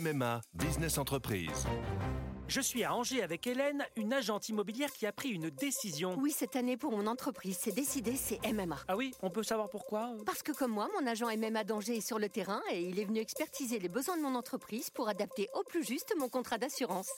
MMA 0.00 0.40
Business 0.54 0.96
Entreprise. 0.96 1.66
Je 2.48 2.60
suis 2.60 2.84
à 2.84 2.94
Angers 2.94 3.22
avec 3.22 3.46
Hélène, 3.46 3.84
une 3.96 4.14
agente 4.14 4.48
immobilière 4.48 4.90
qui 4.92 5.06
a 5.06 5.12
pris 5.12 5.28
une 5.28 5.50
décision. 5.50 6.16
Oui, 6.18 6.34
cette 6.34 6.56
année 6.56 6.78
pour 6.78 6.92
mon 6.92 7.06
entreprise, 7.06 7.58
c'est 7.60 7.74
décidé, 7.74 8.16
c'est 8.16 8.40
MMA. 8.50 8.78
Ah 8.88 8.96
oui, 8.96 9.12
on 9.22 9.30
peut 9.30 9.42
savoir 9.42 9.68
pourquoi? 9.68 10.14
Parce 10.24 10.42
que 10.42 10.52
comme 10.52 10.72
moi, 10.72 10.88
mon 10.98 11.06
agent 11.06 11.26
MMA 11.36 11.64
d'Angers 11.64 11.98
est 11.98 12.06
sur 12.06 12.18
le 12.18 12.30
terrain 12.30 12.62
et 12.72 12.82
il 12.82 12.98
est 12.98 13.04
venu 13.04 13.20
expertiser 13.20 13.78
les 13.78 13.88
besoins 13.88 14.16
de 14.16 14.22
mon 14.22 14.34
entreprise 14.34 14.88
pour 14.88 15.08
adapter 15.08 15.48
au 15.54 15.64
plus 15.64 15.84
juste 15.84 16.14
mon 16.18 16.28
contrat 16.28 16.56
d'assurance. 16.56 17.10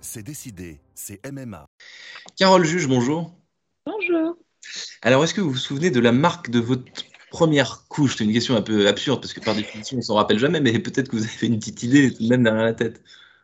C'est 0.00 0.24
décidé, 0.24 0.80
c'est 0.94 1.20
MMA. 1.30 1.68
Carole 2.36 2.64
Juge, 2.64 2.88
bonjour. 2.88 3.32
Bonjour. 3.86 4.36
Alors, 5.02 5.22
est-ce 5.22 5.32
que 5.32 5.40
vous 5.40 5.52
vous 5.52 5.56
souvenez 5.56 5.90
de 5.90 6.00
la 6.00 6.12
marque 6.12 6.50
de 6.50 6.58
votre 6.58 6.84
première 7.30 7.84
couche 7.88 8.16
C'est 8.16 8.24
une 8.24 8.32
question 8.32 8.56
un 8.56 8.62
peu 8.62 8.88
absurde 8.88 9.20
parce 9.20 9.32
que 9.32 9.40
par 9.40 9.54
définition, 9.54 9.98
on 9.98 10.02
s'en 10.02 10.14
rappelle 10.14 10.38
jamais, 10.38 10.60
mais 10.60 10.78
peut-être 10.78 11.08
que 11.08 11.16
vous 11.16 11.24
avez 11.24 11.46
une 11.46 11.58
petite 11.58 11.82
idée 11.82 12.12
tout 12.12 12.22
de 12.22 12.28
même 12.28 12.42
derrière 12.42 12.64
la 12.64 12.74
tête. 12.74 13.00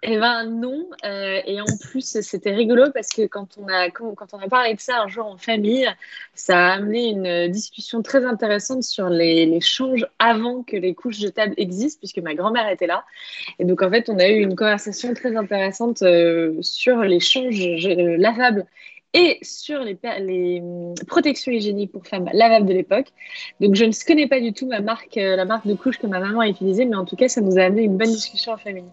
Eh 0.07 0.19
ben 0.19 0.45
non, 0.45 0.87
euh, 1.07 1.41
et 1.47 1.63
en 1.63 1.79
plus 1.81 2.21
c'était 2.21 2.53
rigolo 2.53 2.91
parce 2.93 3.09
que 3.09 3.27
quand 3.27 3.57
on 3.57 3.67
a 3.69 3.89
on 4.03 4.39
a 4.39 4.49
parlé 4.49 4.75
de 4.75 4.81
ça 4.81 5.01
un 5.01 5.09
jour 5.09 5.25
en 5.25 5.39
famille, 5.39 5.89
ça 6.35 6.59
a 6.59 6.73
amené 6.75 7.09
une 7.09 7.49
discussion 7.51 8.03
très 8.03 8.27
intéressante 8.27 8.83
sur 8.83 9.09
les, 9.09 9.47
les 9.47 9.63
changes 9.63 10.07
avant 10.19 10.63
que 10.63 10.77
les 10.77 10.95
couches 10.95 11.21
jetables 11.21 11.55
existent, 11.57 12.01
puisque 12.01 12.19
ma 12.19 12.35
grand-mère 12.35 12.69
était 12.69 12.87
là. 12.87 13.07
Et 13.59 13.65
donc 13.65 13.81
en 13.81 13.89
fait 13.89 14.11
on 14.11 14.19
a 14.19 14.29
eu 14.29 14.43
une 14.43 14.57
conversation 14.57 15.15
très 15.15 15.37
intéressante 15.37 16.03
euh, 16.03 16.53
sur 16.61 16.99
les 16.99 17.21
changes 17.21 17.67
euh, 17.87 18.19
lavables 18.19 18.67
et 19.15 19.39
sur 19.43 19.81
les, 19.81 19.99
les, 20.21 20.61
hum, 20.61 20.95
protections 21.07 21.53
hygiéniques 21.53 21.93
pour 21.93 22.07
femmes 22.07 22.29
lavables 22.33 22.67
de 22.67 22.75
l'époque. 22.75 23.07
Donc 23.61 23.75
je 23.77 23.85
ne 23.85 24.07
connais 24.07 24.27
pas 24.27 24.41
du 24.41 24.53
tout 24.53 24.67
ma 24.67 24.81
marque, 24.81 25.15
la 25.17 25.45
marque 25.45 25.67
de 25.67 25.75
couche 25.75 25.99
que 25.99 26.07
ma 26.07 26.21
maman 26.21 26.41
a 26.41 26.49
utilisée, 26.49 26.85
mais 26.85 26.97
en 26.97 27.05
tout 27.05 27.17
cas 27.17 27.29
ça 27.29 27.41
nous 27.41 27.59
a 27.59 27.63
amené 27.63 27.83
une 27.83 27.97
bonne 27.97 28.11
discussion 28.11 28.53
en 28.53 28.59
famille. 28.59 28.85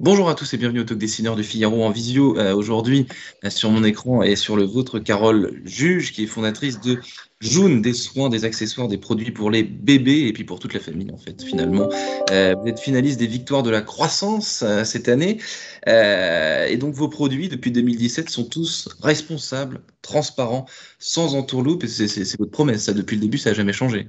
Bonjour 0.00 0.28
à 0.28 0.36
tous 0.36 0.54
et 0.54 0.58
bienvenue 0.58 0.78
au 0.78 0.84
Talk 0.84 0.96
Dessineur 0.96 1.34
du 1.34 1.42
Figaro 1.42 1.82
en 1.82 1.90
visio. 1.90 2.38
Euh, 2.38 2.54
aujourd'hui, 2.54 3.08
euh, 3.44 3.50
sur 3.50 3.68
mon 3.72 3.82
écran 3.82 4.22
et 4.22 4.36
sur 4.36 4.56
le 4.56 4.62
vôtre, 4.62 5.00
Carole 5.00 5.60
Juge, 5.64 6.12
qui 6.12 6.22
est 6.22 6.26
fondatrice 6.28 6.80
de 6.80 7.00
June, 7.40 7.82
des 7.82 7.94
soins, 7.94 8.28
des 8.28 8.44
accessoires, 8.44 8.86
des 8.86 8.96
produits 8.96 9.32
pour 9.32 9.50
les 9.50 9.64
bébés 9.64 10.28
et 10.28 10.32
puis 10.32 10.44
pour 10.44 10.60
toute 10.60 10.72
la 10.72 10.78
famille, 10.78 11.10
en 11.10 11.16
fait, 11.16 11.42
finalement. 11.42 11.88
Euh, 12.30 12.54
vous 12.54 12.68
êtes 12.68 12.78
finaliste 12.78 13.18
des 13.18 13.26
Victoires 13.26 13.64
de 13.64 13.70
la 13.70 13.80
Croissance 13.82 14.64
cette 14.84 15.08
année. 15.08 15.40
et 15.88 16.76
donc, 16.76 16.94
vos 16.94 17.08
produits, 17.08 17.48
depuis 17.48 17.72
2017, 17.72 18.30
sont 18.30 18.44
tous 18.44 18.88
responsables, 19.02 19.80
transparents, 20.02 20.66
sans 21.00 21.34
entourloupe. 21.34 21.84
C'est 21.86 22.38
votre 22.38 22.52
promesse, 22.52 22.84
ça, 22.84 22.92
depuis 22.92 23.16
le 23.16 23.22
début, 23.22 23.38
ça 23.38 23.50
n'a 23.50 23.54
jamais 23.56 23.72
changé. 23.72 24.06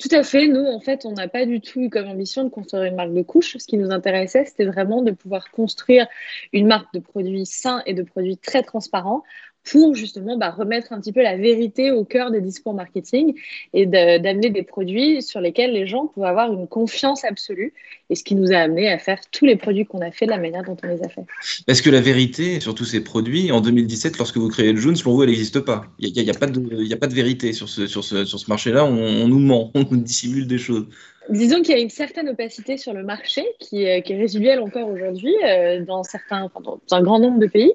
Tout 0.00 0.08
à 0.12 0.22
fait. 0.22 0.48
Nous, 0.48 0.64
en 0.64 0.80
fait, 0.80 1.04
on 1.04 1.12
n'a 1.12 1.28
pas 1.28 1.44
du 1.44 1.60
tout 1.60 1.78
eu 1.82 1.90
comme 1.90 2.08
ambition 2.08 2.42
de 2.42 2.48
construire 2.48 2.84
une 2.84 2.96
marque 2.96 3.12
de 3.12 3.20
couche. 3.20 3.58
Ce 3.58 3.66
qui 3.66 3.76
nous 3.76 3.90
intéressait, 3.90 4.46
c'était 4.46 4.64
vraiment 4.64 5.02
de 5.02 5.10
pouvoir 5.10 5.50
construire 5.50 6.06
une 6.54 6.66
marque 6.66 6.92
de 6.94 7.00
produits 7.00 7.44
sains 7.44 7.82
et 7.84 7.92
de 7.92 8.02
produits 8.02 8.38
très 8.38 8.62
transparents 8.62 9.22
pour 9.64 9.94
justement 9.94 10.36
bah, 10.36 10.50
remettre 10.50 10.92
un 10.92 11.00
petit 11.00 11.12
peu 11.12 11.22
la 11.22 11.36
vérité 11.36 11.90
au 11.90 12.04
cœur 12.04 12.30
des 12.30 12.40
discours 12.40 12.74
marketing 12.74 13.34
et 13.74 13.86
d'amener 13.86 14.50
des 14.50 14.62
produits 14.62 15.22
sur 15.22 15.40
lesquels 15.40 15.72
les 15.72 15.86
gens 15.86 16.06
pouvaient 16.06 16.28
avoir 16.28 16.52
une 16.52 16.66
confiance 16.66 17.24
absolue 17.24 17.74
et 18.08 18.14
ce 18.14 18.24
qui 18.24 18.34
nous 18.34 18.52
a 18.52 18.56
amené 18.56 18.90
à 18.90 18.98
faire 18.98 19.18
tous 19.30 19.44
les 19.44 19.56
produits 19.56 19.84
qu'on 19.84 20.00
a 20.00 20.10
fait 20.10 20.26
de 20.26 20.30
la 20.30 20.38
manière 20.38 20.64
dont 20.64 20.76
on 20.82 20.86
les 20.86 21.02
a 21.02 21.08
fait. 21.08 21.22
Est-ce 21.68 21.82
que 21.82 21.90
la 21.90 22.00
vérité 22.00 22.60
sur 22.60 22.74
tous 22.74 22.84
ces 22.84 23.02
produits, 23.02 23.52
en 23.52 23.60
2017, 23.60 24.18
lorsque 24.18 24.36
vous 24.38 24.48
créez 24.48 24.72
le 24.72 24.80
jaune, 24.80 24.96
selon 24.96 25.14
vous, 25.14 25.22
elle 25.22 25.28
n'existe 25.28 25.60
pas? 25.60 25.84
Il 25.98 26.12
n'y 26.12 26.20
a, 26.20 26.24
de, 26.32 26.94
a 26.94 26.96
pas 26.96 27.06
de 27.06 27.14
vérité 27.14 27.52
sur 27.52 27.68
ce 27.68 28.48
marché-là, 28.48 28.84
on, 28.84 28.96
on 28.96 29.28
nous 29.28 29.38
ment, 29.38 29.70
on 29.74 29.84
nous 29.90 29.96
dissimule 29.98 30.46
des 30.46 30.58
choses. 30.58 30.86
Disons 31.30 31.62
qu'il 31.62 31.76
y 31.76 31.78
a 31.78 31.80
une 31.80 31.90
certaine 31.90 32.28
opacité 32.28 32.76
sur 32.76 32.92
le 32.92 33.04
marché 33.04 33.44
qui, 33.60 33.84
est, 33.84 34.02
qui 34.02 34.14
est 34.14 34.18
résiduelle 34.18 34.58
encore 34.58 34.88
aujourd'hui 34.88 35.34
euh, 35.44 35.84
dans, 35.84 36.02
certains, 36.02 36.50
dans 36.60 36.80
un 36.90 37.02
grand 37.02 37.20
nombre 37.20 37.38
de 37.38 37.46
pays, 37.46 37.72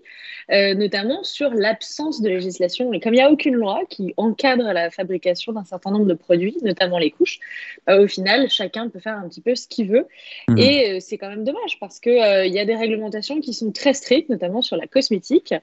euh, 0.52 0.74
notamment 0.74 1.24
sur 1.24 1.52
l'absence 1.52 2.22
de 2.22 2.28
législation. 2.28 2.92
Et 2.92 3.00
comme 3.00 3.14
il 3.14 3.18
n'y 3.18 3.24
a 3.24 3.32
aucune 3.32 3.56
loi 3.56 3.82
qui 3.90 4.14
encadre 4.18 4.74
la 4.74 4.92
fabrication 4.92 5.54
d'un 5.54 5.64
certain 5.64 5.92
nombre 5.92 6.06
de 6.06 6.14
produits, 6.14 6.58
notamment 6.64 6.98
les 6.98 7.12
couches, 7.12 7.40
bah, 7.88 8.02
au 8.02 8.08
final, 8.08 8.50
chacun 8.50 8.90
peut 8.90 9.00
faire 9.00 9.18
un 9.18 9.30
petit 9.30 9.40
peu 9.40 9.56
ce 9.56 9.70
qu'il 9.70 9.90
veut. 9.90 10.06
Mmh. 10.50 10.58
Et 10.58 10.92
euh, 10.92 10.98
c'est 11.00 11.18
quand 11.18 11.30
même 11.30 11.46
dommage 11.46 11.80
parce 11.80 12.02
qu'il 12.02 12.12
il 12.46 12.54
y 12.54 12.60
a 12.60 12.66
des 12.66 12.76
réglementations 12.76 13.40
qui 13.40 13.54
sont 13.54 13.72
très 13.72 13.94
strictes, 13.94 14.30
notamment 14.30 14.62
sur 14.62 14.76
la 14.76 14.88
cosmétique, 14.88 15.54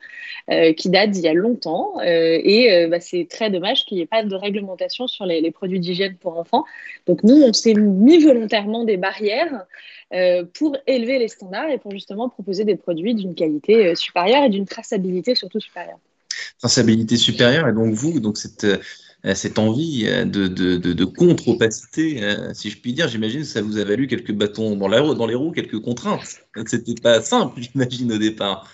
qui 0.76 0.90
datent 0.90 1.10
d'il 1.10 1.24
y 1.24 1.28
a 1.28 1.34
longtemps. 1.34 2.00
et 2.02 2.86
bah, 2.88 3.00
c'est 3.00 3.26
très 3.28 3.50
dommage 3.50 3.84
qu'il 3.84 3.98
n'y 3.98 4.02
ait 4.02 4.06
pas 4.06 4.22
de 4.22 4.34
réglementation 4.34 5.06
sur 5.06 5.26
les, 5.26 5.40
les 5.40 5.50
produits 5.50 5.80
d'hygiène 5.80 6.16
pour 6.16 6.38
enfants. 6.38 6.64
Donc 7.06 7.22
nous, 7.24 7.42
on 7.42 7.52
s'est 7.52 7.74
mis 7.82 8.22
volontairement 8.22 8.84
des 8.84 8.96
barrières 8.96 9.66
euh, 10.12 10.44
pour 10.54 10.76
élever 10.86 11.18
les 11.18 11.28
standards 11.28 11.70
et 11.70 11.78
pour 11.78 11.90
justement 11.92 12.28
proposer 12.28 12.64
des 12.64 12.76
produits 12.76 13.14
d'une 13.14 13.34
qualité 13.34 13.86
euh, 13.86 13.94
supérieure 13.94 14.44
et 14.44 14.50
d'une 14.50 14.66
traçabilité 14.66 15.34
surtout 15.34 15.60
supérieure. 15.60 15.98
Traçabilité 16.58 17.16
supérieure, 17.16 17.68
et 17.68 17.72
donc 17.72 17.94
vous, 17.94 18.20
donc 18.20 18.36
cette, 18.36 18.64
euh, 18.64 19.34
cette 19.34 19.58
envie 19.58 20.04
de, 20.04 20.48
de, 20.48 20.76
de, 20.76 21.04
contre-opacité, 21.04 22.20
si 22.54 22.70
je 22.70 22.78
puis 22.78 22.92
dire, 22.92 23.08
j'imagine 23.08 23.40
que 23.40 23.46
ça 23.46 23.62
vous 23.62 23.78
a 23.78 23.84
valu 23.84 24.06
quelques 24.06 24.32
bâtons 24.32 24.76
dans, 24.76 24.88
la, 24.88 25.00
dans 25.00 25.26
les 25.26 25.34
roues, 25.34 25.52
quelques 25.52 25.80
contraintes. 25.80 26.42
C'était 26.66 26.94
pas 27.00 27.20
simple, 27.20 27.60
j'imagine, 27.72 28.12
au 28.12 28.18
départ. 28.18 28.68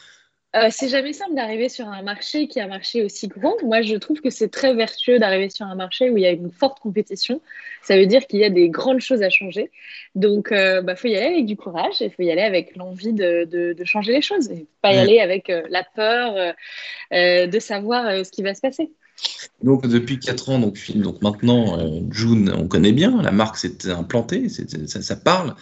Euh, 0.56 0.68
c'est 0.70 0.88
jamais 0.88 1.12
simple 1.12 1.34
d'arriver 1.34 1.68
sur 1.68 1.86
un 1.88 2.00
marché 2.00 2.48
qui 2.48 2.58
un 2.58 2.68
marché 2.68 3.04
aussi 3.04 3.28
grand. 3.28 3.54
Moi, 3.64 3.82
je 3.82 3.96
trouve 3.96 4.22
que 4.22 4.30
c'est 4.30 4.48
très 4.48 4.74
vertueux 4.74 5.18
d'arriver 5.18 5.50
sur 5.50 5.66
un 5.66 5.74
marché 5.74 6.08
où 6.08 6.16
il 6.16 6.22
y 6.22 6.26
a 6.26 6.30
une 6.30 6.50
forte 6.50 6.80
compétition. 6.80 7.42
Ça 7.82 7.98
veut 7.98 8.06
dire 8.06 8.26
qu'il 8.26 8.40
y 8.40 8.44
a 8.44 8.50
des 8.50 8.70
grandes 8.70 9.00
choses 9.00 9.22
à 9.22 9.28
changer. 9.28 9.70
Donc, 10.14 10.48
il 10.50 10.56
euh, 10.56 10.80
bah, 10.80 10.96
faut 10.96 11.08
y 11.08 11.16
aller 11.16 11.34
avec 11.34 11.46
du 11.46 11.56
courage 11.56 12.00
et 12.00 12.06
il 12.06 12.10
faut 12.10 12.22
y 12.22 12.30
aller 12.30 12.42
avec 12.42 12.76
l'envie 12.76 13.12
de, 13.12 13.44
de, 13.44 13.84
changer 13.84 14.12
les 14.12 14.22
choses. 14.22 14.50
Et 14.50 14.66
pas 14.80 14.94
y 14.94 14.96
aller 14.96 15.20
avec 15.20 15.50
euh, 15.50 15.62
la 15.68 15.84
peur 15.84 16.54
de 17.12 17.58
savoir 17.58 18.24
ce 18.24 18.30
qui 18.30 18.42
va 18.42 18.54
se 18.54 18.62
passer. 18.62 18.90
Donc 19.62 19.86
depuis 19.86 20.18
4 20.18 20.48
ans, 20.50 20.58
donc, 20.58 20.78
donc 20.94 21.20
maintenant, 21.20 21.78
June, 22.10 22.54
on 22.56 22.68
connaît 22.68 22.92
bien, 22.92 23.20
la 23.20 23.32
marque 23.32 23.56
s'est 23.56 23.90
implantée, 23.90 24.48
ça, 24.48 25.02
ça, 25.02 25.16
parle. 25.16 25.54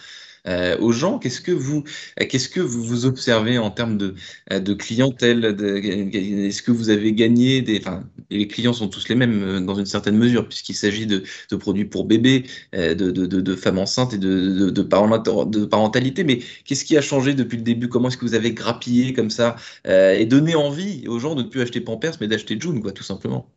Euh, 0.48 0.76
aux 0.78 0.92
gens. 0.92 1.18
Qu'est-ce 1.18 1.40
que 1.40 1.52
vous, 1.52 1.84
qu'est-ce 2.28 2.48
que 2.48 2.60
vous, 2.60 3.04
observez 3.06 3.58
en 3.58 3.70
termes 3.70 3.98
de, 3.98 4.14
de 4.50 4.74
clientèle 4.74 5.44
Est-ce 5.44 6.62
que 6.62 6.70
vous 6.70 6.90
avez 6.90 7.12
gagné 7.12 7.62
des, 7.62 7.78
enfin, 7.80 8.04
les 8.30 8.46
clients 8.46 8.72
sont 8.72 8.88
tous 8.88 9.08
les 9.08 9.14
mêmes 9.14 9.42
euh, 9.42 9.60
dans 9.60 9.74
une 9.74 9.86
certaine 9.86 10.16
mesure 10.16 10.48
puisqu'il 10.48 10.74
s'agit 10.74 11.06
de, 11.06 11.24
produits 11.56 11.84
pour 11.84 12.04
bébés, 12.04 12.44
euh, 12.74 12.94
de, 12.94 13.10
de, 13.10 13.26
de, 13.26 13.56
femmes 13.56 13.78
enceintes 13.78 14.14
et 14.14 14.18
de, 14.18 14.70
de, 14.70 15.64
parentalité. 15.64 16.24
Mais 16.24 16.40
qu'est-ce 16.64 16.84
qui 16.84 16.96
a 16.96 17.00
changé 17.00 17.34
depuis 17.34 17.56
le 17.56 17.62
début? 17.64 17.88
Comment 17.88 18.08
est-ce 18.08 18.16
que 18.16 18.24
vous 18.24 18.34
avez 18.34 18.52
grappillé 18.52 19.12
comme 19.12 19.30
ça 19.30 19.56
et 19.86 20.26
donné 20.26 20.54
envie 20.54 21.06
aux 21.08 21.18
gens 21.18 21.34
de 21.34 21.42
ne 21.42 21.48
plus 21.48 21.60
acheter 21.60 21.80
Pampers 21.80 22.14
mais 22.20 22.28
d'acheter 22.28 22.56
June, 22.60 22.80
quoi, 22.80 22.92
tout 22.92 23.02
simplement? 23.04 23.48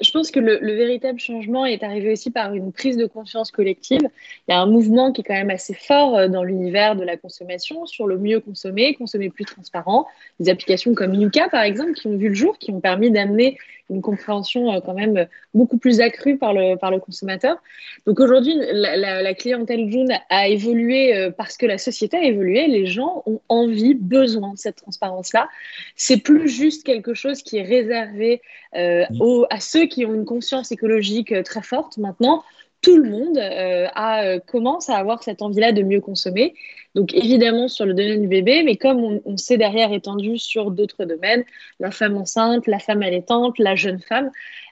Je 0.00 0.10
pense 0.10 0.30
que 0.30 0.40
le, 0.40 0.58
véritable 0.74 1.18
changement 1.18 1.66
est 1.66 1.82
arrivé 1.82 2.12
aussi 2.12 2.30
par 2.30 2.54
une 2.54 2.72
prise 2.72 2.96
de 2.96 3.06
conscience 3.06 3.50
collective. 3.50 4.00
Il 4.48 4.52
y 4.52 4.54
a 4.54 4.60
un 4.60 4.66
mouvement 4.66 5.12
qui 5.12 5.20
est 5.20 5.24
quand 5.24 5.34
même 5.34 5.50
assez 5.50 5.74
fort 5.74 6.16
euh, 6.16 6.28
dans 6.28 6.42
l'univers 6.42 6.96
de 6.96 7.04
la 7.04 7.16
consommation 7.16 7.84
sur 7.86 8.06
le 8.06 8.18
mieux 8.18 8.40
consommer, 8.40 8.94
consommer 8.94 9.30
plus 9.30 9.44
transparent. 9.44 10.06
Des 10.40 10.50
applications 10.50 10.94
comme 10.94 11.14
Yuka, 11.14 11.48
par 11.50 11.62
exemple, 11.62 11.92
qui 11.92 12.06
ont 12.06 12.16
vu 12.16 12.28
le 12.28 12.34
jour, 12.34 12.58
qui 12.58 12.70
ont 12.70 12.80
permis 12.80 13.10
d'amener 13.10 13.58
une 13.90 14.00
compréhension 14.00 14.72
euh, 14.72 14.80
quand 14.80 14.94
même 14.94 15.26
beaucoup 15.52 15.78
plus 15.78 16.00
accrue 16.00 16.38
par 16.38 16.52
le, 16.54 16.76
par 16.76 16.90
le 16.90 16.98
consommateur. 16.98 17.58
Donc 18.06 18.20
aujourd'hui, 18.20 18.54
la, 18.72 19.34
clientèle 19.34 19.90
June 19.90 20.12
a 20.30 20.48
évolué 20.48 21.14
euh, 21.14 21.30
parce 21.30 21.56
que 21.56 21.66
la 21.66 21.78
société 21.78 22.16
a 22.16 22.22
évolué. 22.22 22.66
Les 22.66 22.86
gens 22.86 23.22
ont 23.26 23.40
envie, 23.48 23.94
besoin 23.94 24.52
de 24.52 24.58
cette 24.58 24.76
transparence-là. 24.76 25.48
C'est 25.96 26.18
plus 26.18 26.48
juste 26.48 26.84
quelque 26.84 27.14
chose 27.14 27.42
qui 27.42 27.58
est 27.58 27.62
réservé 27.62 28.40
euh, 28.74 29.04
aux, 29.20 29.46
à 29.50 29.60
ceux 29.74 29.86
qui 29.86 30.06
ont 30.06 30.14
une 30.14 30.24
conscience 30.24 30.70
écologique 30.70 31.34
très 31.42 31.62
forte. 31.62 31.98
Maintenant, 31.98 32.44
tout 32.80 32.96
le 32.96 33.10
monde 33.10 33.38
a, 33.38 34.38
commence 34.40 34.88
à 34.88 34.96
avoir 34.96 35.22
cette 35.22 35.42
envie-là 35.42 35.72
de 35.72 35.82
mieux 35.82 36.00
consommer. 36.00 36.54
Donc 36.94 37.12
évidemment 37.12 37.66
sur 37.66 37.86
le 37.86 37.94
domaine 37.94 38.20
du 38.20 38.28
bébé, 38.28 38.62
mais 38.62 38.76
comme 38.76 39.02
on, 39.02 39.22
on 39.24 39.36
s'est 39.36 39.56
derrière 39.56 39.92
étendu 39.92 40.38
sur 40.38 40.70
d'autres 40.70 41.04
domaines, 41.04 41.44
la 41.80 41.90
femme 41.90 42.16
enceinte, 42.16 42.66
la 42.68 42.78
femme 42.78 43.02
allaitante, 43.02 43.58
la 43.58 43.74
jeune 43.74 44.00
femme, 44.00 44.30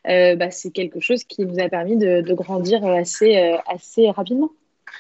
euh, 0.09 0.37
bah, 0.37 0.51
c'est 0.51 0.71
quelque 0.71 1.01
chose 1.01 1.25
qui 1.25 1.45
nous 1.45 1.59
a 1.59 1.69
permis 1.69 1.97
de, 1.97 2.33
grandir 2.33 2.85
assez, 2.85 3.37
euh, 3.37 3.57
assez 3.67 4.09
rapidement. 4.11 4.51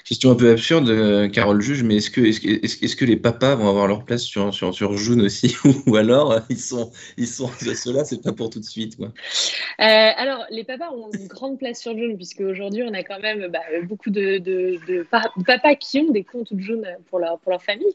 Question 0.05 0.33
un 0.33 0.35
peu 0.35 0.51
absurde, 0.51 0.89
euh, 0.89 1.29
Carole 1.29 1.61
Juge, 1.61 1.83
mais 1.83 1.97
est-ce 1.97 2.11
que, 2.11 3.05
les 3.05 3.17
papas 3.17 3.55
vont 3.55 3.69
avoir 3.69 3.87
leur 3.87 4.05
place 4.05 4.23
sur, 4.23 4.53
sur, 4.53 4.75
sur 4.75 4.97
June 4.97 5.23
aussi 5.23 5.55
Ou 5.87 5.97
alors, 5.97 6.41
ils 6.51 6.59
sont, 6.59 6.91
ils 7.17 7.27
sont 7.27 7.49
ceux-là, 7.75 8.05
c'est 8.05 8.23
pas 8.23 8.33
pour 8.33 8.51
tout 8.51 8.61
de 8.61 8.65
suite. 8.65 8.97
Euh, 9.01 9.07
alors, 9.79 10.45
les 10.51 10.65
papas 10.65 10.91
ont 10.91 11.11
une 11.13 11.29
grande 11.29 11.59
place 11.59 11.81
sur 11.81 11.97
June, 11.97 12.17
puisque 12.17 12.41
aujourd'hui, 12.41 12.83
on 12.83 12.93
a 12.95 13.03
quand 13.03 13.21
même 13.21 13.49
bah, 13.49 13.61
beaucoup 13.85 14.11
de, 14.11 14.39
de, 14.39 15.07
papas 15.47 15.75
qui 15.77 16.01
ont 16.01 16.11
des 16.11 16.25
comptes 16.25 16.53
June 16.57 16.87
pour 17.09 17.19
leur, 17.19 17.39
pour 17.39 17.53
leur 17.53 17.63
famille. 17.63 17.93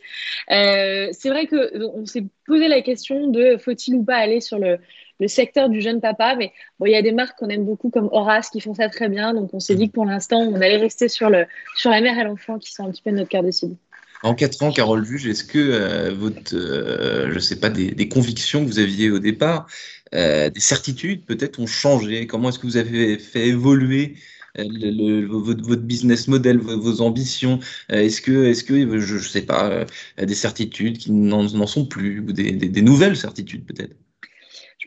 Euh, 0.52 1.10
c'est 1.12 1.30
vrai 1.30 1.48
qu'on 1.48 2.06
s'est 2.06 2.26
posé 2.46 2.68
la 2.68 2.82
question 2.82 3.28
de 3.28 3.58
faut-il 3.58 3.96
ou 3.96 4.04
pas 4.04 4.16
aller 4.16 4.40
sur 4.40 4.60
le, 4.60 4.80
le 5.20 5.28
secteur 5.28 5.70
du 5.70 5.82
jeune 5.82 6.02
papa. 6.02 6.36
Mais 6.36 6.52
bon, 6.80 6.86
il 6.86 6.92
y 6.92 6.96
a 6.96 7.02
des 7.02 7.12
marques 7.12 7.38
qu'on 7.38 7.50
aime 7.50 7.66
beaucoup 7.66 7.90
comme 7.90 8.10
Horace 8.12 8.50
qui 8.50 8.62
font 8.62 8.74
ça 8.74 8.90
très 8.90 9.10
bien. 9.10 9.34
Donc 9.34 9.54
on 9.54 9.60
s'est 9.60 9.76
dit 9.76 9.88
que 9.88 9.94
pour 9.94 10.06
l'instant, 10.06 10.40
on 10.40 10.56
allait 10.56 10.78
rester 10.78 11.10
sur, 11.10 11.30
le, 11.30 11.46
sur 11.76 11.90
la 11.90 12.02
mère 12.02 12.18
et 12.18 12.24
l'enfant 12.24 12.60
qui 12.60 12.72
sont 12.72 12.86
un 12.86 12.92
petit 12.92 13.02
peu 13.02 13.12
notre 13.12 13.30
cœur 13.30 13.44
de 13.44 13.52
cible. 13.52 13.76
En 14.24 14.34
quatre 14.34 14.62
ans, 14.64 14.72
Carole 14.72 15.04
Vuge, 15.04 15.28
est-ce 15.28 15.44
que 15.44 15.60
euh, 15.60 16.14
votre, 16.14 16.56
euh, 16.56 17.32
je 17.32 17.40
sais 17.40 17.60
pas, 17.60 17.70
des, 17.70 18.10
convictions 18.10 18.64
que 18.64 18.68
vous 18.68 18.80
aviez 18.80 19.12
au 19.12 19.20
départ, 19.20 19.68
euh, 20.16 20.50
des 20.50 20.60
certitudes 20.60 21.24
peut-être 21.26 21.60
ont 21.60 21.68
changé? 21.68 22.26
Comment 22.26 22.50
est-ce 22.50 22.60
que 22.60 22.68
vous 22.68 22.78
avez 22.78 23.20
fait 23.20 23.48
évoluer 23.48 24.16
le, 24.56 25.26
votre, 25.28 25.82
business 25.84 26.28
model, 26.28 26.58
vos, 26.58 27.02
ambitions? 27.02 27.60
Est-ce 27.90 28.22
que, 28.22 28.46
est-ce 28.46 28.64
que, 28.64 29.00
je, 29.00 29.16
ne 29.16 29.20
sais 29.20 29.44
pas, 29.44 29.86
des 30.18 30.36
certitudes 30.36 30.98
qui 30.98 31.12
n'en 31.12 31.68
sont 31.68 31.86
plus 31.86 32.20
ou 32.20 32.32
des, 32.34 32.82
nouvelles 32.82 33.18
certitudes 33.18 33.66
peut-être? 33.66 33.96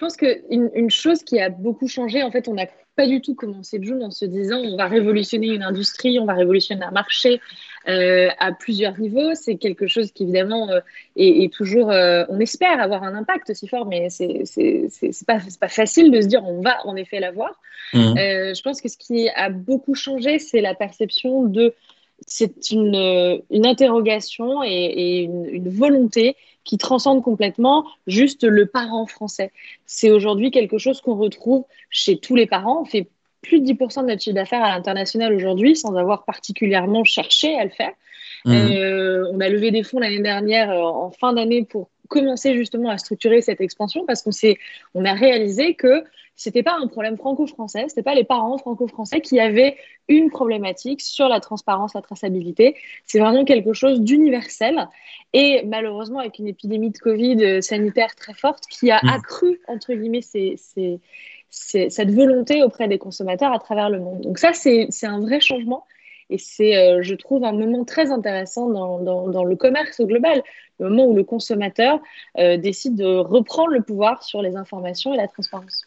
Pense 0.01 0.17
qu'une 0.17 0.71
une 0.75 0.91
chose 0.91 1.23
qui 1.23 1.39
a 1.39 1.51
beaucoup 1.51 1.87
changé, 1.87 2.23
en 2.23 2.31
fait, 2.31 2.49
on 2.49 2.55
n'a 2.55 2.67
pas 2.97 3.07
du 3.07 3.21
tout 3.21 3.35
commencé 3.35 3.79
jour 3.83 4.03
en 4.03 4.11
se 4.11 4.25
disant 4.25 4.59
on 4.59 4.77
va 4.77 4.87
révolutionner 4.87 5.49
une 5.49 5.63
industrie, 5.63 6.19
on 6.19 6.25
va 6.25 6.35
révolutionner 6.35 6.85
un 6.85 6.91
marché, 6.91 7.41
euh, 7.89 8.29
à 8.39 8.53
plusieurs 8.53 8.99
niveaux. 8.99 9.35
C'est 9.35 9.57
quelque 9.57 9.87
chose 9.87 10.13
qui, 10.13 10.25
évidemment, 10.25 10.71
euh, 10.71 10.81
est, 11.17 11.51
toujours. 11.53 11.91
Euh, 11.91 12.25
on 12.29 12.39
espère 12.39 12.79
avoir 12.79 13.05
un 13.05 13.15
impact 13.15 13.49
aussi 13.51 13.69
fort, 13.69 13.87
mais 13.87 14.11
c'est 14.11 14.45
pas, 15.27 15.39
pas 15.59 15.69
facile 15.69 16.11
de 16.11 16.21
se 16.21 16.27
dire 16.27 16.45
on 16.45 16.61
va 16.61 16.87
en 16.87 16.95
effet 16.97 17.21
l'avoir. 17.21 17.59
Mmh. 17.95 18.15
je 18.17 18.63
pense 18.63 18.81
que 18.81 18.89
ce 18.89 18.99
qui 18.99 19.29
a 19.31 19.49
beaucoup 19.49 19.95
changé, 19.95 20.39
c'est 20.39 20.61
la 20.61 20.75
perception 20.75 21.45
de. 21.45 21.75
C'est 22.27 22.71
une, 22.71 23.43
une, 23.51 23.67
interrogation 23.67 24.63
et, 24.63 25.23
une, 25.23 25.47
une 25.47 25.69
volonté 25.69 26.37
qui 26.65 26.79
transcende 26.79 27.23
complètement 27.23 27.87
juste 28.07 28.45
le 28.45 28.67
parent 28.67 29.07
français. 29.07 29.51
C'est 29.87 30.11
aujourd'hui 30.11 30.51
quelque 30.51 30.79
chose 30.79 31.01
qu'on 31.01 31.17
retrouve 31.17 31.65
chez 31.89 32.19
tous 32.19 32.37
les 32.37 32.47
parents. 32.47 32.83
On 32.83 32.85
fait 32.85 33.09
plus 33.43 33.61
de 33.61 33.73
10% 33.73 34.03
de 34.03 34.07
notre 34.07 34.23
chiffre 34.23 34.35
d'affaires 34.35 34.63
à 34.63 34.69
l'international 34.77 35.35
aujourd'hui 35.35 35.77
sans 35.77 35.95
avoir 35.97 36.25
particulièrement 36.25 37.05
cherché 37.05 37.59
à 37.59 37.65
le 37.65 37.71
faire. 37.71 37.93
Mmh. 38.45 38.53
Euh, 38.53 39.31
on 39.33 39.41
a 39.41 39.49
levé 39.49 39.71
des 39.71 39.83
fonds 39.83 39.99
l'année 39.99 40.21
dernière 40.21 40.71
euh, 40.71 40.83
en 40.83 41.11
fin 41.11 41.33
d'année 41.33 41.65
pour 41.65 41.91
commencer 42.11 42.55
justement 42.55 42.91
à 42.91 42.99
structurer 42.99 43.41
cette 43.41 43.63
expansion 43.63 44.05
parce 44.05 44.23
qu'on 44.23 44.33
on 44.95 45.05
a 45.07 45.15
réalisé 45.15 45.75
que 45.75 46.05
c'était 46.37 46.63
pas 46.63 46.77
un 46.83 46.87
problème 46.87 47.17
franco-français, 47.17 47.85
c'était 47.89 48.03
pas 48.03 48.15
les 48.15 48.25
parents 48.25 48.59
franco-français 48.59 49.21
qui 49.21 49.39
avaient 49.39 49.77
une 50.09 50.31
problématique 50.31 51.01
sur 51.03 51.29
la 51.29 51.39
transparence, 51.39 51.95
la 51.95 52.03
traçabilité. 52.03 52.77
C'est 53.07 53.21
vraiment 53.21 53.45
quelque 53.45 53.73
chose 53.73 54.01
d'universel 54.01 54.89
et 55.33 55.63
malheureusement 55.67 56.19
avec 56.19 56.39
une 56.39 56.49
épidémie 56.49 56.91
de 56.91 56.99
Covid 56.99 57.45
euh, 57.45 57.61
sanitaire 57.61 58.15
très 58.17 58.35
forte 58.35 58.65
qui 58.67 58.91
a 58.91 59.01
mmh. 59.03 59.09
accru 59.09 59.61
entre 59.69 59.95
guillemets 59.95 60.23
ces, 60.23 60.55
ces 60.57 61.01
cette 61.51 62.13
volonté 62.13 62.63
auprès 62.63 62.87
des 62.87 62.99
consommateurs 62.99 63.53
à 63.53 63.59
travers 63.59 63.91
le 63.91 63.99
monde. 63.99 64.21
Donc 64.21 64.39
ça, 64.39 64.53
c'est 64.53 64.89
un 65.03 65.21
vrai 65.21 65.41
changement 65.41 65.85
et 66.31 66.39
c'est, 66.39 66.77
euh, 66.77 67.03
je 67.03 67.15
trouve, 67.15 67.45
un 67.45 67.53
moment 67.53 67.85
très 67.85 68.11
intéressant 68.11 68.71
dans, 68.71 69.01
dans, 69.29 69.45
le 69.45 69.57
commerce 69.57 70.01
global, 70.01 70.43
le 70.79 70.89
moment 70.89 71.07
où 71.07 71.15
le 71.15 71.25
consommateur 71.25 72.01
euh, 72.39 72.57
décide 72.57 72.95
de 72.95 73.05
reprendre 73.05 73.73
le 73.73 73.83
pouvoir 73.83 74.23
sur 74.23 74.41
les 74.41 74.57
informations 74.57 75.13
et 75.13 75.17
la 75.17 75.29
transparence. 75.29 75.83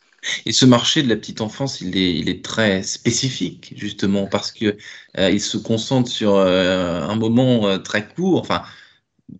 Et 0.45 0.51
ce 0.51 0.65
marché 0.65 1.03
de 1.03 1.09
la 1.09 1.15
petite 1.15 1.41
enfance, 1.41 1.81
il 1.81 1.97
est, 1.97 2.13
il 2.13 2.29
est 2.29 2.43
très 2.43 2.83
spécifique, 2.83 3.73
justement, 3.75 4.27
parce 4.27 4.51
que 4.51 4.77
euh, 5.17 5.29
il 5.29 5.41
se 5.41 5.57
concentre 5.57 6.09
sur 6.09 6.37
un 6.37 7.15
moment 7.15 7.79
très 7.79 8.07
court, 8.07 8.39
enfin, 8.39 8.63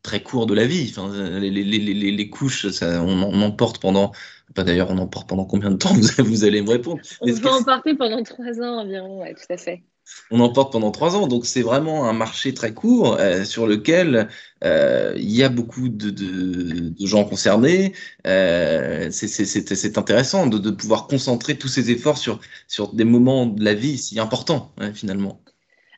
très 0.01 0.21
court 0.21 0.45
de 0.45 0.53
la 0.53 0.65
vie. 0.65 0.93
Enfin, 0.95 1.39
les, 1.39 1.49
les, 1.49 1.63
les, 1.63 2.11
les 2.11 2.29
couches, 2.29 2.67
ça, 2.69 3.01
on, 3.01 3.23
on 3.23 3.41
en 3.41 3.51
porte 3.51 3.79
pendant 3.79 4.11
D'ailleurs, 4.55 4.91
on 4.91 4.97
en 4.99 5.07
porte 5.07 5.27
pendant 5.27 5.45
combien 5.45 5.71
de 5.71 5.77
temps 5.77 5.93
vous, 6.19 6.43
allez 6.43 6.61
me 6.61 6.69
répondre. 6.69 7.01
On 7.21 7.31
va 7.31 7.53
en 7.53 7.63
porter 7.63 7.95
pendant 7.95 8.21
trois 8.21 8.61
ans 8.61 8.81
environ, 8.81 9.21
ouais, 9.21 9.33
tout 9.33 9.51
à 9.51 9.57
fait. 9.57 9.81
On 10.31 10.39
en 10.39 10.49
porte 10.51 10.71
pendant 10.71 10.91
trois 10.91 11.15
ans, 11.15 11.27
donc 11.27 11.45
c'est 11.45 11.61
vraiment 11.61 12.09
un 12.09 12.13
marché 12.13 12.53
très 12.53 12.73
court 12.73 13.17
euh, 13.19 13.45
sur 13.45 13.67
lequel 13.67 14.29
euh, 14.63 15.13
il 15.15 15.31
y 15.31 15.43
a 15.43 15.49
beaucoup 15.49 15.89
de, 15.89 16.09
de, 16.09 17.05
gens 17.05 17.23
concernés. 17.25 17.93
Euh, 18.27 19.09
c'est 19.11 19.97
intéressant 19.97 20.47
de, 20.47 20.57
de, 20.57 20.71
pouvoir 20.71 21.07
concentrer 21.07 21.57
tous 21.57 21.67
ces 21.67 21.91
efforts 21.91 22.17
sur, 22.17 22.39
sur 22.67 22.93
des 22.93 23.03
moments 23.03 23.45
de 23.45 23.63
la 23.63 23.73
vie 23.73 23.97
si 23.97 24.19
importants, 24.19 24.73
hein, 24.79 24.93
finalement. 24.93 25.41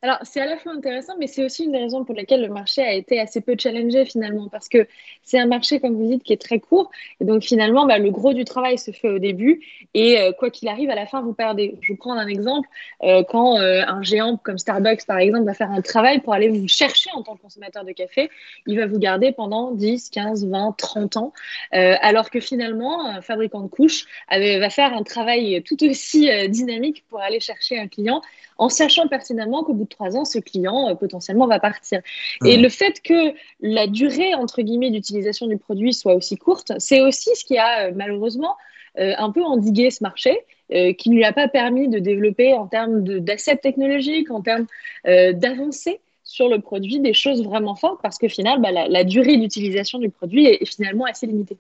Alors, 0.06 0.20
c'est 0.22 0.40
à 0.40 0.46
la 0.46 0.56
fois 0.56 0.72
intéressant, 0.72 1.14
mais 1.18 1.26
c'est 1.26 1.44
aussi 1.44 1.64
une 1.64 1.72
des 1.72 1.80
raisons 1.80 2.06
pour 2.06 2.14
lesquelles 2.14 2.44
le 2.44 2.50
marché 2.50 2.84
a 2.84 2.94
été 2.94 3.20
assez 3.20 3.42
peu 3.42 3.56
challengé 3.58 4.06
finalement, 4.06 4.50
parce 4.50 4.70
que 4.70 4.88
c'est 5.24 5.40
un 5.40 5.48
marché, 5.48 5.80
comme 5.80 5.96
vous 5.96 6.06
dites, 6.06 6.22
qui 6.22 6.32
est 6.32 6.40
très 6.40 6.60
court. 6.60 6.92
Et 7.20 7.26
donc, 7.26 7.42
finalement, 7.42 7.88
bah, 7.88 7.98
le 7.98 8.12
gros 8.12 8.32
du 8.36 8.46
travail 8.46 8.78
se 8.78 8.92
fait 8.92 9.10
au 9.10 9.18
début. 9.18 9.66
Et 9.96 10.22
euh, 10.22 10.32
quoi 10.32 10.52
qu'il 10.52 10.68
arrive, 10.68 10.92
à 10.92 10.96
la 10.96 11.08
fin, 11.08 11.24
vous 11.24 11.34
perdez. 11.34 11.80
Je 11.82 11.94
vous 11.94 11.98
prends 11.98 12.14
un 12.14 12.28
exemple. 12.28 12.70
Euh, 13.02 13.24
quand 13.28 13.58
euh, 13.58 13.82
un 13.88 14.04
géant 14.04 14.38
comme 14.38 14.60
Starbucks, 14.60 15.08
par 15.08 15.18
exemple, 15.18 15.46
va 15.46 15.56
faire 15.56 15.72
un 15.72 15.82
travail 15.82 16.22
pour 16.22 16.34
aller 16.34 16.50
vous 16.50 16.68
chercher 16.68 17.10
en 17.16 17.24
tant 17.24 17.36
que 17.36 17.42
consommateur 17.42 17.84
de 17.84 17.92
café, 17.92 18.30
il 18.68 18.78
va 18.78 18.86
vous 18.86 19.00
garder 19.00 19.32
pendant 19.32 19.72
10, 19.72 20.12
15, 20.12 20.46
20, 20.46 20.76
30 20.78 21.18
ans. 21.18 21.34
alors 21.72 22.30
que 22.30 22.40
finalement, 22.40 23.08
un 23.08 23.22
fabricant 23.22 23.62
de 23.62 23.70
couches 23.70 24.06
va 24.30 24.70
faire 24.70 24.94
un 24.94 25.02
travail 25.02 25.64
tout 25.64 25.84
aussi 25.84 26.30
dynamique 26.50 27.04
pour 27.10 27.22
aller 27.22 27.40
chercher 27.40 27.80
un 27.80 27.88
client 27.88 28.22
en 28.58 28.70
sachant 28.70 29.08
pertinemment 29.08 29.64
qu'au 29.64 29.74
bout 29.74 29.84
de 29.84 29.90
trois 29.90 30.16
ans, 30.16 30.26
ce 30.26 30.40
client 30.40 30.90
euh, 30.90 30.96
potentiellement 30.96 31.48
va 31.48 31.60
partir. 31.60 32.02
Et 32.46 32.58
le 32.58 32.70
fait 32.70 33.02
que 33.02 33.34
la 33.62 33.88
durée, 33.88 34.34
entre 34.34 34.62
guillemets, 34.62 34.92
d'utilisation 34.92 35.48
du 35.48 35.58
produit 35.58 35.94
soit 35.94 36.16
aussi 36.16 36.38
courte, 36.38 36.72
c'est 36.80 37.02
aussi 37.02 37.30
ce 37.36 37.46
qui 37.46 37.58
a 37.58 37.88
euh, 37.88 37.92
malheureusement 37.96 38.56
euh, 38.98 39.14
un 39.18 39.32
peu 39.32 39.44
endigué 39.44 39.92
ce 39.92 40.04
marché. 40.04 40.38
qui 40.70 41.10
ne 41.10 41.16
lui 41.16 41.24
a 41.24 41.32
pas 41.32 41.48
permis 41.48 41.88
de 41.90 42.00
développer 42.00 42.54
en 42.54 42.66
termes 42.66 43.04
d'assets 43.20 43.58
technologiques, 43.58 44.32
en 44.32 44.42
termes 44.42 44.66
d'avancées 45.06 46.00
sur 46.24 46.50
le 46.50 46.60
produit, 46.60 47.00
des 47.00 47.14
choses 47.14 47.44
vraiment 47.44 47.76
fortes, 47.76 48.02
parce 48.02 48.18
que 48.18 48.28
finalement, 48.28 48.72
bah, 48.72 48.88
la, 48.88 49.04
durée 49.04 49.38
d'utilisation 49.38 50.00
du 50.00 50.10
produit 50.10 50.48
est 50.48 50.66
finalement 50.66 51.06
assez 51.06 51.28
limitée. 51.28 51.58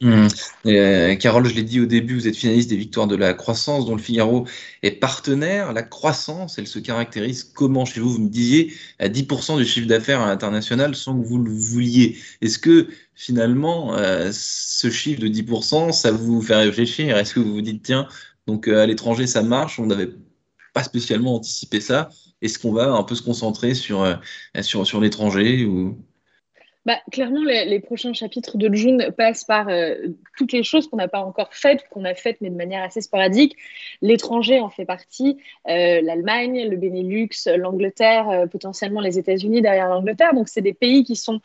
Mmh. 0.00 0.28
Euh, 0.66 1.16
Carole, 1.16 1.46
je 1.48 1.54
l'ai 1.54 1.64
dit 1.64 1.80
au 1.80 1.86
début, 1.86 2.14
vous 2.14 2.28
êtes 2.28 2.36
finaliste 2.36 2.70
des 2.70 2.76
Victoires 2.76 3.08
de 3.08 3.16
la 3.16 3.34
croissance, 3.34 3.84
dont 3.84 3.96
le 3.96 4.00
Figaro 4.02 4.46
est 4.82 4.92
partenaire. 4.92 5.72
La 5.72 5.82
croissance, 5.82 6.56
elle 6.56 6.68
se 6.68 6.78
caractérise 6.78 7.42
comment? 7.42 7.84
Chez 7.84 7.98
vous 8.00 8.10
Vous 8.10 8.20
me 8.20 8.28
disiez 8.28 8.72
à 9.00 9.08
10% 9.08 9.58
du 9.58 9.64
chiffre 9.64 9.88
d'affaires 9.88 10.20
à 10.20 10.28
l'international 10.28 10.94
sans 10.94 11.20
que 11.20 11.26
vous 11.26 11.38
le 11.38 11.50
vouliez. 11.50 12.16
Est-ce 12.40 12.60
que 12.60 12.88
finalement, 13.14 13.96
euh, 13.96 14.30
ce 14.32 14.88
chiffre 14.88 15.20
de 15.20 15.28
10%, 15.28 15.90
ça 15.92 16.12
vous 16.12 16.40
fait 16.42 16.54
réfléchir? 16.54 17.18
Est-ce 17.18 17.34
que 17.34 17.40
vous 17.40 17.54
vous 17.54 17.62
dites, 17.62 17.82
tiens, 17.82 18.06
donc 18.46 18.68
euh, 18.68 18.82
à 18.82 18.86
l'étranger, 18.86 19.26
ça 19.26 19.42
marche, 19.42 19.80
on 19.80 19.86
n'avait 19.86 20.10
pas 20.74 20.84
spécialement 20.84 21.34
anticipé 21.34 21.80
ça 21.80 22.08
Est-ce 22.40 22.60
qu'on 22.60 22.72
va 22.72 22.92
un 22.92 23.02
peu 23.02 23.16
se 23.16 23.22
concentrer 23.22 23.74
sur, 23.74 24.06
sur, 24.60 24.86
sur 24.86 25.00
l'étranger 25.00 25.64
ou... 25.64 25.98
Bah, 26.88 27.00
clairement, 27.12 27.44
les, 27.44 27.80
prochains 27.80 28.14
chapitres 28.14 28.56
de 28.56 28.74
June 28.74 29.12
passent 29.14 29.44
par 29.44 29.68
euh, 29.68 29.94
toutes 30.38 30.52
les 30.52 30.62
choses 30.62 30.88
qu'on 30.88 30.96
n'a 30.96 31.06
pas 31.06 31.20
encore 31.20 31.52
faites, 31.52 31.86
qu'on 31.90 32.06
a 32.06 32.14
faites, 32.14 32.38
mais 32.40 32.48
de 32.48 32.54
manière 32.54 32.82
assez 32.82 33.02
sporadique. 33.02 33.58
L'étranger 34.00 34.60
en 34.60 34.70
fait 34.70 34.86
partie, 34.86 35.36
euh, 35.68 36.00
l'Allemagne, 36.00 36.66
le 36.66 36.78
Benelux, 36.78 37.28
l'Angleterre, 37.58 38.30
euh, 38.30 38.46
potentiellement 38.46 39.02
les 39.02 39.18
États-Unis 39.18 39.60
derrière 39.60 39.90
l'Angleterre. 39.90 40.32
Donc, 40.32 40.48
c'est 40.48 40.62
des 40.62 40.72
pays 40.72 41.04
qui 41.04 41.14
sont 41.14 41.42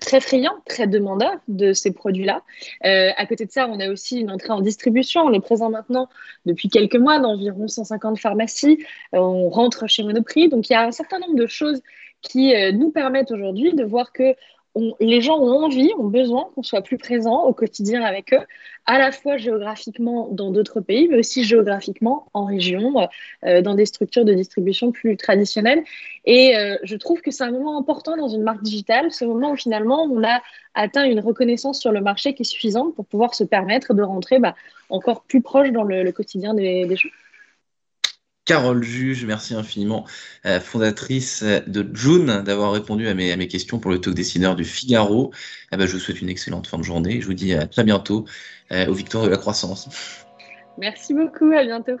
très 0.00 0.20
friands, 0.20 0.58
très 0.66 0.86
demandeurs 0.86 1.38
de 1.48 1.72
ces 1.72 1.92
produits-là. 1.92 2.42
à 2.82 3.26
côté 3.26 3.46
de 3.46 3.50
ça, 3.50 3.66
on 3.66 3.80
a 3.80 3.88
aussi 3.88 4.20
une 4.20 4.30
entrée 4.30 4.50
en 4.50 4.60
distribution. 4.60 5.22
On 5.22 5.32
est 5.32 5.40
présent 5.40 5.70
maintenant 5.70 6.08
depuis 6.44 6.68
quelques 6.68 6.96
mois 6.96 7.18
dans 7.18 7.30
environ 7.30 7.66
150 7.66 8.18
pharmacies. 8.18 8.84
on 9.12 9.48
rentre 9.48 9.86
chez 9.88 10.02
Monoprix. 10.02 10.48
Donc, 10.48 10.68
il 10.68 10.74
y 10.74 10.76
a 10.76 10.82
un 10.82 10.90
certain 10.90 11.18
nombre 11.20 11.36
de 11.36 11.46
choses 11.46 11.80
qui 12.20 12.52
nous 12.74 12.90
permettent 12.90 13.30
aujourd'hui 13.30 13.72
de 13.72 13.82
voir 13.82 14.12
que 14.12 14.34
les 15.00 15.20
gens 15.20 15.38
ont 15.38 15.64
envie, 15.64 15.90
ont 15.98 16.08
besoin 16.08 16.48
qu'on 16.54 16.62
soit 16.62 16.82
plus 16.82 16.96
présent 16.96 17.44
au 17.44 17.52
quotidien 17.52 18.02
avec 18.02 18.32
eux, 18.32 18.40
à 18.86 18.98
la 18.98 19.10
fois 19.10 19.36
géographiquement 19.36 20.28
dans 20.30 20.50
d'autres 20.50 20.80
pays, 20.80 21.08
mais 21.08 21.18
aussi 21.18 21.44
géographiquement 21.44 22.26
en 22.34 22.44
région, 22.44 22.94
euh, 23.44 23.62
dans 23.62 23.74
des 23.74 23.86
structures 23.86 24.24
de 24.24 24.32
distribution 24.32 24.92
plus 24.92 25.16
traditionnelles. 25.16 25.82
Et 26.24 26.56
euh, 26.56 26.76
je 26.84 26.96
trouve 26.96 27.20
que 27.20 27.30
c'est 27.30 27.44
un 27.44 27.50
moment 27.50 27.78
important 27.78 28.16
dans 28.16 28.28
une 28.28 28.42
marque 28.42 28.62
digitale, 28.62 29.10
ce 29.10 29.24
moment 29.24 29.52
où 29.52 29.56
finalement 29.56 30.04
on 30.04 30.22
a 30.22 30.40
atteint 30.74 31.04
une 31.04 31.20
reconnaissance 31.20 31.80
sur 31.80 31.90
le 31.90 32.00
marché 32.00 32.34
qui 32.34 32.42
est 32.42 32.44
suffisante 32.44 32.94
pour 32.94 33.06
pouvoir 33.06 33.34
se 33.34 33.42
permettre 33.44 33.92
de 33.92 34.02
rentrer 34.02 34.38
bah, 34.38 34.54
encore 34.88 35.22
plus 35.24 35.42
proche 35.42 35.70
dans 35.72 35.82
le, 35.84 36.10
quotidien 36.12 36.54
des, 36.54 36.86
des 36.86 36.96
gens. 36.96 37.08
Carole 38.50 38.82
Juge, 38.82 39.24
merci 39.26 39.54
infiniment, 39.54 40.04
euh, 40.44 40.58
fondatrice 40.58 41.44
de 41.44 41.88
June, 41.94 42.42
d'avoir 42.44 42.72
répondu 42.72 43.06
à 43.06 43.14
mes, 43.14 43.46
questions 43.46 43.78
pour 43.78 43.92
le 43.92 44.00
talk 44.00 44.12
dessineur 44.12 44.56
du 44.56 44.64
Figaro. 44.64 45.30
Eh 45.70 45.76
ben, 45.76 45.86
je 45.86 45.92
vous 45.92 46.00
souhaite 46.00 46.20
une 46.20 46.28
excellente 46.28 46.66
fin 46.66 46.76
de 46.76 46.82
journée. 46.82 47.20
Je 47.20 47.26
vous 47.26 47.34
dis 47.34 47.54
à 47.54 47.68
très 47.68 47.84
bientôt 47.84 48.24
euh, 48.72 48.88
aux 48.88 48.92
Victoires 48.92 49.22
de 49.22 49.28
la 49.28 49.36
Croissance. 49.36 49.88
Merci 50.78 51.14
beaucoup, 51.14 51.52
à 51.52 51.62
bientôt. 51.62 52.00